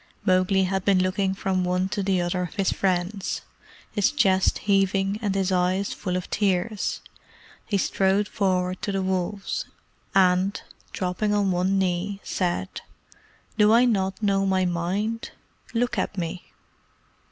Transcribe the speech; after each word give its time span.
Mowgli 0.25 0.63
had 0.63 0.83
been 0.83 1.03
looking 1.03 1.35
from 1.35 1.63
one 1.63 1.87
to 1.89 2.01
the 2.01 2.19
other 2.21 2.41
of 2.41 2.55
his 2.55 2.71
friends, 2.71 3.41
his 3.91 4.11
chest 4.11 4.57
heaving 4.65 5.19
and 5.21 5.35
his 5.35 5.51
eyes 5.51 5.93
full 5.93 6.17
of 6.17 6.27
tears. 6.31 7.01
He 7.67 7.77
strode 7.77 8.27
forward 8.27 8.81
to 8.81 8.91
the 8.91 9.03
wolves, 9.03 9.65
and, 10.15 10.59
dropping 10.91 11.35
on 11.35 11.51
one 11.51 11.77
knee, 11.77 12.19
said: 12.23 12.81
"Do 13.59 13.73
I 13.73 13.85
not 13.85 14.23
know 14.23 14.43
my 14.43 14.65
mind? 14.65 15.29
Look 15.75 15.99
at 15.99 16.17
me!" 16.17 16.45